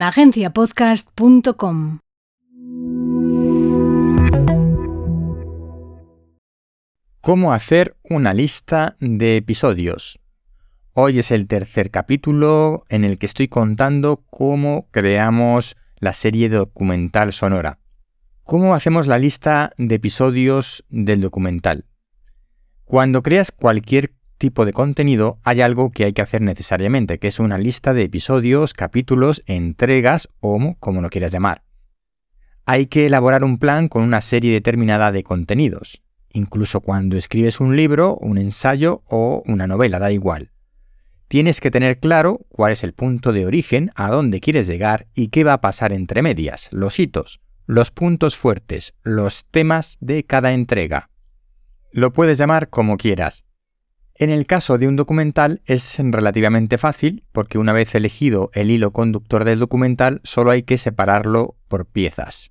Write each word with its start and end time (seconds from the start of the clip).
agenciapodcast.com. 0.00 1.98
¿Cómo 7.20 7.52
hacer 7.52 7.96
una 8.04 8.32
lista 8.32 8.96
de 9.00 9.36
episodios? 9.36 10.20
Hoy 10.92 11.18
es 11.18 11.32
el 11.32 11.48
tercer 11.48 11.90
capítulo 11.90 12.84
en 12.88 13.04
el 13.04 13.18
que 13.18 13.26
estoy 13.26 13.48
contando 13.48 14.22
cómo 14.30 14.86
creamos 14.92 15.76
la 15.98 16.12
serie 16.12 16.48
documental 16.48 17.32
sonora. 17.32 17.80
¿Cómo 18.44 18.74
hacemos 18.74 19.08
la 19.08 19.18
lista 19.18 19.72
de 19.78 19.96
episodios 19.96 20.84
del 20.88 21.20
documental? 21.20 21.86
Cuando 22.84 23.22
creas 23.22 23.50
cualquier 23.50 24.14
tipo 24.38 24.64
de 24.64 24.72
contenido, 24.72 25.38
hay 25.42 25.60
algo 25.60 25.90
que 25.90 26.04
hay 26.04 26.12
que 26.12 26.22
hacer 26.22 26.40
necesariamente, 26.40 27.18
que 27.18 27.26
es 27.26 27.40
una 27.40 27.58
lista 27.58 27.92
de 27.92 28.04
episodios, 28.04 28.72
capítulos, 28.72 29.42
entregas 29.46 30.28
o 30.40 30.76
como 30.80 31.02
lo 31.02 31.10
quieras 31.10 31.32
llamar. 31.32 31.62
Hay 32.64 32.86
que 32.86 33.06
elaborar 33.06 33.44
un 33.44 33.58
plan 33.58 33.88
con 33.88 34.02
una 34.02 34.20
serie 34.20 34.52
determinada 34.52 35.12
de 35.12 35.22
contenidos, 35.22 36.02
incluso 36.32 36.80
cuando 36.80 37.16
escribes 37.16 37.60
un 37.60 37.76
libro, 37.76 38.16
un 38.16 38.38
ensayo 38.38 39.02
o 39.06 39.42
una 39.46 39.66
novela, 39.66 39.98
da 39.98 40.12
igual. 40.12 40.52
Tienes 41.28 41.60
que 41.60 41.70
tener 41.70 41.98
claro 41.98 42.46
cuál 42.48 42.72
es 42.72 42.84
el 42.84 42.94
punto 42.94 43.32
de 43.32 43.44
origen, 43.44 43.90
a 43.94 44.10
dónde 44.10 44.40
quieres 44.40 44.66
llegar 44.66 45.08
y 45.14 45.28
qué 45.28 45.44
va 45.44 45.54
a 45.54 45.60
pasar 45.60 45.92
entre 45.92 46.22
medias, 46.22 46.68
los 46.72 46.98
hitos, 46.98 47.40
los 47.66 47.90
puntos 47.90 48.36
fuertes, 48.36 48.94
los 49.02 49.44
temas 49.44 49.98
de 50.00 50.24
cada 50.24 50.52
entrega. 50.52 51.10
Lo 51.92 52.12
puedes 52.12 52.38
llamar 52.38 52.70
como 52.70 52.96
quieras, 52.96 53.44
en 54.18 54.30
el 54.30 54.46
caso 54.46 54.78
de 54.78 54.88
un 54.88 54.96
documental 54.96 55.62
es 55.64 55.96
relativamente 55.98 56.76
fácil 56.76 57.24
porque 57.30 57.56
una 57.56 57.72
vez 57.72 57.94
elegido 57.94 58.50
el 58.52 58.70
hilo 58.70 58.92
conductor 58.92 59.44
del 59.44 59.60
documental 59.60 60.20
solo 60.24 60.50
hay 60.50 60.64
que 60.64 60.76
separarlo 60.76 61.54
por 61.68 61.86
piezas. 61.86 62.50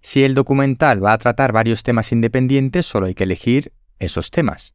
Si 0.00 0.24
el 0.24 0.34
documental 0.34 1.04
va 1.04 1.12
a 1.12 1.18
tratar 1.18 1.52
varios 1.52 1.84
temas 1.84 2.10
independientes 2.10 2.84
solo 2.84 3.06
hay 3.06 3.14
que 3.14 3.22
elegir 3.22 3.72
esos 4.00 4.32
temas. 4.32 4.74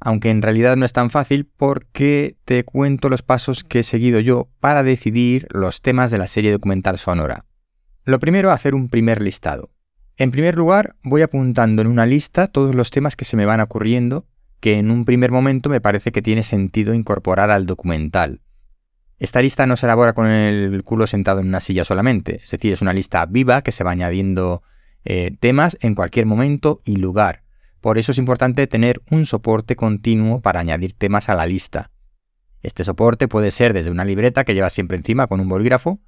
Aunque 0.00 0.28
en 0.28 0.42
realidad 0.42 0.76
no 0.76 0.84
es 0.84 0.92
tan 0.92 1.08
fácil 1.08 1.48
porque 1.56 2.36
te 2.44 2.64
cuento 2.64 3.08
los 3.08 3.22
pasos 3.22 3.64
que 3.64 3.78
he 3.78 3.84
seguido 3.84 4.20
yo 4.20 4.50
para 4.60 4.82
decidir 4.82 5.46
los 5.50 5.80
temas 5.80 6.10
de 6.10 6.18
la 6.18 6.26
serie 6.26 6.52
documental 6.52 6.98
sonora. 6.98 7.46
Lo 8.04 8.18
primero, 8.20 8.50
hacer 8.50 8.74
un 8.74 8.88
primer 8.88 9.22
listado. 9.22 9.70
En 10.18 10.30
primer 10.30 10.56
lugar, 10.56 10.96
voy 11.02 11.22
apuntando 11.22 11.80
en 11.80 11.88
una 11.88 12.04
lista 12.04 12.48
todos 12.48 12.74
los 12.74 12.90
temas 12.90 13.16
que 13.16 13.24
se 13.24 13.36
me 13.36 13.46
van 13.46 13.60
ocurriendo 13.60 14.26
que 14.62 14.78
en 14.78 14.92
un 14.92 15.04
primer 15.04 15.32
momento 15.32 15.68
me 15.68 15.80
parece 15.80 16.12
que 16.12 16.22
tiene 16.22 16.44
sentido 16.44 16.94
incorporar 16.94 17.50
al 17.50 17.66
documental. 17.66 18.42
Esta 19.18 19.42
lista 19.42 19.66
no 19.66 19.76
se 19.76 19.86
elabora 19.86 20.12
con 20.12 20.28
el 20.28 20.84
culo 20.84 21.08
sentado 21.08 21.40
en 21.40 21.48
una 21.48 21.58
silla 21.58 21.84
solamente, 21.84 22.36
es 22.36 22.50
decir, 22.52 22.72
es 22.72 22.80
una 22.80 22.92
lista 22.92 23.26
viva 23.26 23.62
que 23.62 23.72
se 23.72 23.82
va 23.82 23.90
añadiendo 23.90 24.62
eh, 25.04 25.36
temas 25.40 25.76
en 25.80 25.96
cualquier 25.96 26.26
momento 26.26 26.78
y 26.84 26.94
lugar. 26.94 27.42
Por 27.80 27.98
eso 27.98 28.12
es 28.12 28.18
importante 28.18 28.68
tener 28.68 29.02
un 29.10 29.26
soporte 29.26 29.74
continuo 29.74 30.40
para 30.40 30.60
añadir 30.60 30.92
temas 30.92 31.28
a 31.28 31.34
la 31.34 31.44
lista. 31.44 31.90
Este 32.62 32.84
soporte 32.84 33.26
puede 33.26 33.50
ser 33.50 33.72
desde 33.72 33.90
una 33.90 34.04
libreta 34.04 34.44
que 34.44 34.54
llevas 34.54 34.72
siempre 34.72 34.96
encima 34.96 35.26
con 35.26 35.40
un 35.40 35.48
bolígrafo, 35.48 35.98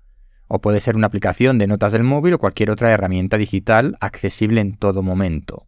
o 0.46 0.60
puede 0.60 0.80
ser 0.80 0.94
una 0.94 1.08
aplicación 1.08 1.58
de 1.58 1.66
notas 1.66 1.90
del 1.90 2.04
móvil 2.04 2.34
o 2.34 2.38
cualquier 2.38 2.70
otra 2.70 2.92
herramienta 2.92 3.36
digital 3.36 3.96
accesible 3.98 4.60
en 4.60 4.76
todo 4.76 5.02
momento. 5.02 5.66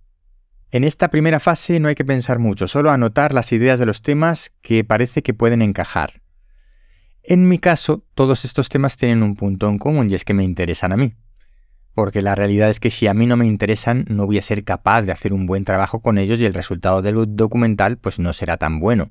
En 0.70 0.84
esta 0.84 1.08
primera 1.10 1.40
fase 1.40 1.78
no 1.78 1.88
hay 1.88 1.94
que 1.94 2.04
pensar 2.04 2.38
mucho, 2.38 2.66
solo 2.66 2.90
anotar 2.90 3.32
las 3.32 3.52
ideas 3.52 3.78
de 3.78 3.86
los 3.86 4.02
temas 4.02 4.52
que 4.62 4.82
parece 4.82 5.22
que 5.22 5.34
pueden 5.34 5.62
encajar. 5.62 6.22
En 7.22 7.48
mi 7.48 7.58
caso, 7.58 8.04
todos 8.14 8.44
estos 8.44 8.68
temas 8.68 8.96
tienen 8.96 9.22
un 9.22 9.34
punto 9.34 9.68
en 9.68 9.78
común 9.78 10.10
y 10.10 10.14
es 10.14 10.24
que 10.24 10.34
me 10.34 10.44
interesan 10.44 10.92
a 10.92 10.96
mí. 10.96 11.14
Porque 11.94 12.20
la 12.20 12.34
realidad 12.34 12.68
es 12.68 12.78
que 12.78 12.90
si 12.90 13.06
a 13.06 13.14
mí 13.14 13.26
no 13.26 13.36
me 13.36 13.46
interesan, 13.46 14.04
no 14.08 14.26
voy 14.26 14.38
a 14.38 14.42
ser 14.42 14.64
capaz 14.64 15.02
de 15.02 15.12
hacer 15.12 15.32
un 15.32 15.46
buen 15.46 15.64
trabajo 15.64 16.00
con 16.00 16.18
ellos 16.18 16.40
y 16.40 16.44
el 16.44 16.54
resultado 16.54 17.00
del 17.00 17.36
documental 17.36 17.96
pues 17.96 18.18
no 18.18 18.32
será 18.32 18.58
tan 18.58 18.80
bueno. 18.80 19.10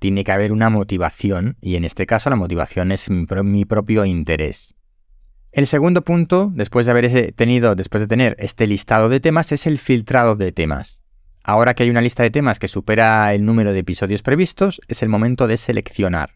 Tiene 0.00 0.24
que 0.24 0.32
haber 0.32 0.52
una 0.52 0.70
motivación 0.70 1.56
y 1.60 1.76
en 1.76 1.84
este 1.84 2.04
caso 2.04 2.28
la 2.30 2.36
motivación 2.36 2.90
es 2.90 3.08
mi, 3.08 3.64
propio 3.64 4.04
interés. 4.04 4.74
El 5.54 5.68
segundo 5.68 6.02
punto, 6.02 6.50
después 6.52 6.84
de 6.84 6.90
haber 6.90 7.32
tenido, 7.34 7.76
después 7.76 8.00
de 8.00 8.08
tener 8.08 8.34
este 8.40 8.66
listado 8.66 9.08
de 9.08 9.20
temas, 9.20 9.52
es 9.52 9.68
el 9.68 9.78
filtrado 9.78 10.34
de 10.34 10.50
temas. 10.50 11.00
Ahora 11.44 11.74
que 11.74 11.84
hay 11.84 11.90
una 11.90 12.00
lista 12.00 12.24
de 12.24 12.32
temas 12.32 12.58
que 12.58 12.66
supera 12.66 13.32
el 13.32 13.44
número 13.44 13.72
de 13.72 13.78
episodios 13.78 14.22
previstos, 14.22 14.80
es 14.88 15.04
el 15.04 15.08
momento 15.08 15.46
de 15.46 15.56
seleccionar. 15.56 16.30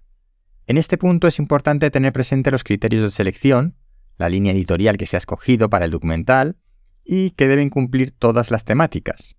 En 0.69 0.78
este 0.78 0.99
punto 0.99 1.27
es 1.27 1.41
importante 1.41 1.91
tener 1.91 2.12
presente 2.12 2.53
los 2.53 2.62
criterios 2.62 3.03
de 3.03 3.11
selección, 3.11 3.75
la 4.19 4.28
línea 4.28 4.53
editorial 4.53 4.97
que 4.97 5.07
se 5.07 5.17
ha 5.17 5.19
escogido 5.19 5.69
para 5.69 5.87
el 5.87 5.91
documental 5.91 6.57
y 7.05 7.33
que 7.33 7.49
deben 7.49 7.71
cumplir 7.71 8.12
todas 8.12 8.53
las 8.53 8.65
temáticas. 8.65 9.34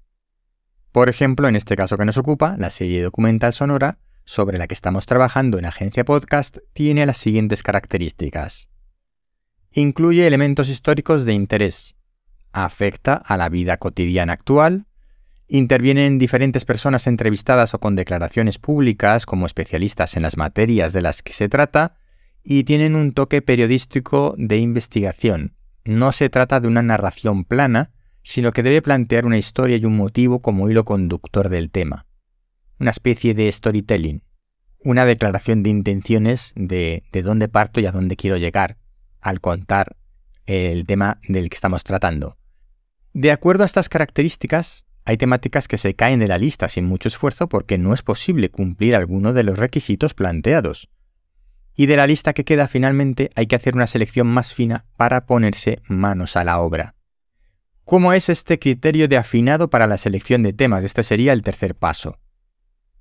Por 0.91 1.07
ejemplo, 1.07 1.47
en 1.47 1.55
este 1.55 1.77
caso 1.77 1.97
que 1.97 2.03
nos 2.03 2.17
ocupa, 2.17 2.57
la 2.57 2.69
serie 2.69 3.01
documental 3.01 3.53
sonora 3.53 3.99
sobre 4.25 4.57
la 4.57 4.67
que 4.67 4.73
estamos 4.73 5.05
trabajando 5.05 5.57
en 5.57 5.63
Agencia 5.63 6.03
Podcast 6.03 6.57
tiene 6.73 7.05
las 7.05 7.17
siguientes 7.17 7.63
características. 7.63 8.69
Incluye 9.71 10.25
elementos 10.25 10.67
históricos 10.67 11.25
de 11.25 11.33
interés. 11.33 11.95
Afecta 12.51 13.13
a 13.13 13.37
la 13.37 13.49
vida 13.49 13.77
cotidiana 13.77 14.33
actual. 14.33 14.87
Intervienen 15.47 16.17
diferentes 16.17 16.65
personas 16.65 17.05
entrevistadas 17.05 17.75
o 17.75 17.79
con 17.79 17.95
declaraciones 17.95 18.57
públicas 18.57 19.27
como 19.27 19.45
especialistas 19.45 20.15
en 20.15 20.23
las 20.23 20.37
materias 20.37 20.91
de 20.93 21.01
las 21.03 21.21
que 21.21 21.33
se 21.33 21.49
trata 21.49 21.97
y 22.43 22.63
tienen 22.63 22.95
un 22.95 23.13
toque 23.13 23.43
periodístico 23.43 24.33
de 24.37 24.57
investigación. 24.57 25.55
No 25.85 26.11
se 26.11 26.29
trata 26.29 26.59
de 26.59 26.67
una 26.67 26.81
narración 26.81 27.43
plana, 27.43 27.91
sino 28.23 28.51
que 28.51 28.63
debe 28.63 28.81
plantear 28.81 29.25
una 29.25 29.37
historia 29.37 29.77
y 29.77 29.85
un 29.85 29.95
motivo 29.95 30.39
como 30.39 30.69
hilo 30.69 30.83
conductor 30.83 31.49
del 31.49 31.69
tema. 31.69 32.07
Una 32.79 32.91
especie 32.91 33.33
de 33.35 33.51
storytelling, 33.51 34.23
una 34.83 35.05
declaración 35.05 35.61
de 35.61 35.69
intenciones 35.69 36.53
de, 36.55 37.03
de 37.11 37.21
dónde 37.21 37.49
parto 37.49 37.79
y 37.79 37.85
a 37.85 37.91
dónde 37.91 38.15
quiero 38.15 38.37
llegar, 38.37 38.77
al 39.21 39.41
contar 39.41 39.95
el 40.45 40.85
tema 40.85 41.19
del 41.27 41.49
que 41.49 41.55
estamos 41.55 41.83
tratando. 41.83 42.37
De 43.13 43.31
acuerdo 43.31 43.63
a 43.63 43.65
estas 43.65 43.89
características, 43.89 44.85
hay 45.05 45.17
temáticas 45.17 45.67
que 45.67 45.77
se 45.77 45.95
caen 45.95 46.19
de 46.19 46.27
la 46.27 46.37
lista 46.37 46.69
sin 46.69 46.85
mucho 46.85 47.07
esfuerzo 47.07 47.49
porque 47.49 47.77
no 47.77 47.93
es 47.93 48.03
posible 48.03 48.49
cumplir 48.49 48.95
alguno 48.95 49.33
de 49.33 49.43
los 49.43 49.57
requisitos 49.57 50.13
planteados. 50.13 50.89
Y 51.75 51.85
de 51.85 51.97
la 51.97 52.07
lista 52.07 52.33
que 52.33 52.45
queda 52.45 52.67
finalmente 52.67 53.31
hay 53.35 53.47
que 53.47 53.55
hacer 53.55 53.75
una 53.75 53.87
selección 53.87 54.27
más 54.27 54.53
fina 54.53 54.85
para 54.97 55.25
ponerse 55.25 55.81
manos 55.87 56.35
a 56.35 56.43
la 56.43 56.59
obra. 56.59 56.95
¿Cómo 57.85 58.13
es 58.13 58.29
este 58.29 58.59
criterio 58.59 59.07
de 59.07 59.17
afinado 59.17 59.69
para 59.69 59.87
la 59.87 59.97
selección 59.97 60.43
de 60.43 60.53
temas? 60.53 60.83
Este 60.83 61.01
sería 61.01 61.33
el 61.33 61.41
tercer 61.41 61.75
paso. 61.75 62.19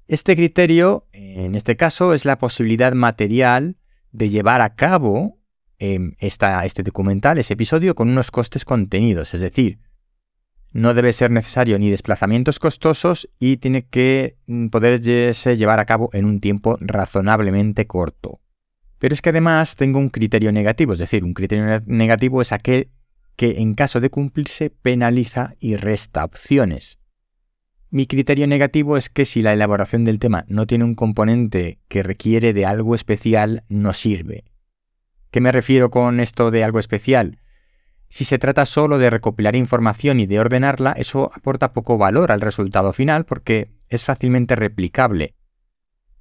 Este 0.06 0.35
criterio, 0.35 1.06
en 1.12 1.55
este 1.55 1.77
caso, 1.77 2.15
es 2.15 2.25
la 2.25 2.39
posibilidad 2.39 2.95
material 2.95 3.77
de 4.12 4.31
llevar 4.31 4.62
a 4.62 4.75
cabo 4.75 5.38
Em, 5.81 6.15
este 6.19 6.83
documental, 6.83 7.39
ese 7.39 7.55
episodio, 7.55 7.94
con 7.94 8.09
unos 8.09 8.33
costes 8.33 8.65
contenidos. 8.65 9.33
Es 9.34 9.41
decir, 9.41 9.78
no 10.72 10.93
debe 10.93 11.12
ser 11.12 11.31
necesario 11.31 11.78
ni 11.78 11.89
desplazamientos 11.89 12.59
costosos 12.59 13.28
y 13.39 13.59
tiene 13.59 13.87
que 13.87 14.37
mm, 14.49 14.69
poderse 14.69 15.56
llevar 15.56 15.78
a 15.78 15.87
cabo 15.87 16.11
en 16.12 16.25
un 16.25 16.41
tiempo 16.41 16.78
razonablemente 16.81 17.87
corto. 17.87 18.41
Pero 18.99 19.15
es 19.15 19.22
que 19.22 19.31
además 19.31 19.77
tengo 19.77 20.00
un 20.00 20.09
criterio 20.09 20.50
negativo, 20.50 20.94
es 20.94 20.99
decir, 20.99 21.22
un 21.22 21.33
criterio 21.33 21.81
negativo 21.87 22.43
es 22.43 22.50
aquel 22.50 22.91
que 23.37 23.61
en 23.61 23.75
caso 23.75 24.00
de 24.00 24.11
cumplirse 24.11 24.71
penaliza 24.71 25.55
y 25.61 25.77
resta 25.77 26.25
opciones. 26.25 26.99
Mi 27.91 28.06
criterio 28.06 28.49
negativo 28.49 28.97
es 28.97 29.09
que 29.09 29.25
si 29.25 29.43
la 29.43 29.53
elaboración 29.53 30.05
del 30.05 30.19
tema 30.19 30.44
no 30.49 30.67
tiene 30.67 30.83
un 30.83 30.97
componente 30.97 31.78
que 31.87 32.03
requiere 32.03 32.53
de 32.53 32.67
algo 32.67 32.97
especial, 32.97 33.62
no 33.69 33.93
sirve. 33.93 34.44
¿Qué 35.31 35.41
me 35.41 35.53
refiero 35.53 35.91
con 35.91 36.20
esto 36.20 36.50
de 36.50 36.64
algo 36.64 36.79
especial? 36.79 37.38
Si 38.08 38.25
se 38.25 38.38
trata 38.38 38.64
solo 38.64 38.99
de 38.99 39.11
recopilar 39.11 39.55
información 39.55 40.20
y 40.20 40.26
de 40.26 40.41
ordenarla, 40.41 40.93
eso 40.93 41.31
aporta 41.35 41.75
poco 41.75 41.99
valor 41.99 42.32
al 42.32 42.41
resultado 42.41 42.94
final 42.94 43.26
porque 43.26 43.70
es 43.88 44.05
fácilmente 44.05 44.56
replicable. 44.56 45.35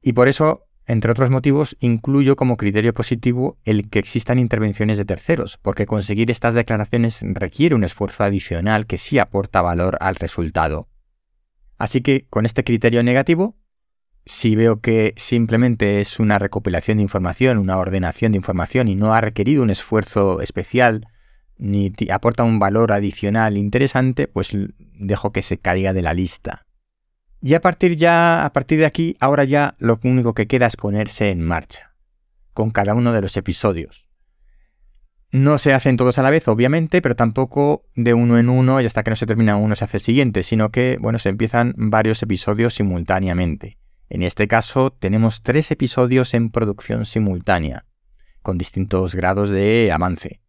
Y 0.02 0.12
por 0.12 0.28
eso, 0.28 0.66
entre 0.86 1.12
otros 1.12 1.30
motivos, 1.30 1.78
incluyo 1.80 2.36
como 2.36 2.58
criterio 2.58 2.94
positivo 2.94 3.58
el 3.64 3.90
que 3.90 4.00
existan 4.00 4.40
intervenciones 4.40 4.98
de 4.98 5.06
terceros, 5.06 5.58
porque 5.62 5.86
conseguir 5.86 6.30
estas 6.30 6.54
declaraciones 6.54 7.22
requiere 7.22 7.76
un 7.76 7.86
esfuerzo 7.86 8.26
adicional 8.26 8.86
que 8.86 8.98
sí 8.98 9.18
aporta 9.20 9.62
valor 9.62 9.98
al 10.02 10.16
resultado. 10.16 10.90
Así 11.78 12.02
que, 12.02 12.26
con 12.30 12.46
este 12.46 12.66
criterio 12.66 13.04
negativo, 13.04 13.56
si 14.28 14.56
veo 14.56 14.82
que 14.82 15.14
simplemente 15.16 16.00
es 16.02 16.20
una 16.20 16.38
recopilación 16.38 16.98
de 16.98 17.04
información, 17.04 17.58
una 17.58 17.78
ordenación 17.78 18.34
de 18.34 18.38
información 18.38 18.88
y 18.88 18.96
no 18.96 19.14
ha 19.14 19.22
requerido 19.22 19.64
un 19.64 19.70
esfuerzo 19.70 20.42
especial 20.42 21.08
ni 21.58 21.92
aporta 22.12 22.44
un 22.44 22.60
valor 22.60 22.92
adicional 22.92 23.58
interesante, 23.58 24.28
pues 24.28 24.56
dejo 24.78 25.32
que 25.32 25.42
se 25.42 25.58
caiga 25.58 25.94
de 25.94 26.02
la 26.02 26.14
lista. 26.14 26.68
Y 27.42 27.54
a 27.54 27.62
partir 27.62 27.96
ya, 27.96 28.46
a 28.46 28.54
partir 28.54 28.80
de 28.80 28.86
aquí, 28.86 29.16
ahora 29.20 29.44
ya 29.44 29.76
lo 29.80 30.00
único 30.04 30.34
que 30.34 30.48
queda 30.48 30.68
es 30.68 30.76
ponerse 30.76 31.30
en 31.30 31.44
marcha 31.44 31.96
con 32.54 32.72
cada 32.72 32.96
uno 32.96 33.12
de 33.12 33.22
los 33.22 33.38
episodios. 33.38 34.08
No 35.32 35.58
se 35.58 35.74
hacen 35.74 35.98
todos 35.98 36.18
a 36.18 36.24
la 36.24 36.32
vez, 36.32 36.48
obviamente, 36.48 37.02
pero 37.02 37.16
tampoco 37.16 37.86
de 37.96 38.14
uno 38.14 38.40
en 38.40 38.50
uno 38.50 38.82
y 38.82 38.86
hasta 38.86 39.04
que 39.04 39.12
no 39.12 39.16
se 39.16 39.26
termina 39.26 39.58
uno 39.58 39.76
se 39.76 39.84
hace 39.84 39.98
el 39.98 40.04
siguiente, 40.04 40.42
sino 40.42 40.72
que, 40.72 40.98
bueno, 41.00 41.20
se 41.20 41.30
empiezan 41.30 41.74
varios 41.78 42.24
episodios 42.24 42.74
simultáneamente. 42.74 43.77
En 44.09 44.24
este 44.24 44.48
caso, 44.48 44.92
tenemos 44.92 45.44
tres 45.44 45.69
episodios 45.71 46.33
en 46.33 46.50
producción 46.50 47.06
simultánea, 47.06 47.86
con 48.42 48.57
distintos 48.57 49.15
grados 49.15 49.50
de 49.50 49.92
avance. 49.92 50.42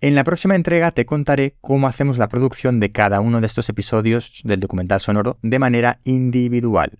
En 0.00 0.14
la 0.14 0.24
próxima 0.24 0.56
entrega 0.56 0.90
te 0.90 1.06
contaré 1.06 1.56
cómo 1.60 1.86
hacemos 1.86 2.18
la 2.18 2.28
producción 2.28 2.80
de 2.80 2.90
cada 2.90 3.20
uno 3.20 3.40
de 3.40 3.46
estos 3.46 3.68
episodios 3.68 4.40
del 4.42 4.58
documental 4.58 5.00
sonoro 5.00 5.38
de 5.42 5.60
manera 5.60 6.00
individual. 6.02 6.98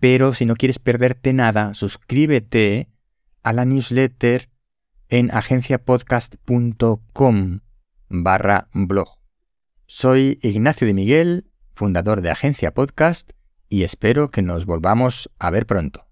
Pero 0.00 0.32
si 0.32 0.46
no 0.46 0.56
quieres 0.56 0.78
perderte 0.78 1.32
nada, 1.32 1.74
suscríbete 1.74 2.88
a 3.42 3.52
la 3.52 3.64
newsletter 3.64 4.48
en 5.08 5.30
agenciapodcast.com 5.32 7.60
barra 8.08 8.68
blog. 8.72 9.18
Soy 9.86 10.38
Ignacio 10.42 10.86
de 10.86 10.94
Miguel, 10.94 11.50
fundador 11.74 12.20
de 12.20 12.30
Agencia 12.30 12.72
Podcast, 12.72 13.32
y 13.68 13.82
espero 13.82 14.28
que 14.28 14.42
nos 14.42 14.66
volvamos 14.66 15.30
a 15.38 15.50
ver 15.50 15.66
pronto. 15.66 16.04